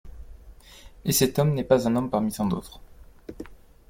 [1.05, 2.81] Et cet homme n'est pas un homme parmi tant d'autres.